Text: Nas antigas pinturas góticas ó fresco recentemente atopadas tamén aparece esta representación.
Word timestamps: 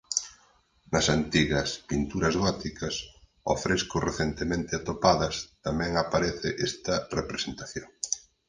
Nas 0.93 1.07
antigas 1.17 1.69
pinturas 1.89 2.35
góticas 2.45 2.95
ó 3.51 3.53
fresco 3.65 3.95
recentemente 4.09 4.71
atopadas 4.75 5.35
tamén 5.65 5.91
aparece 5.95 6.49
esta 6.67 6.95
representación. 7.17 7.89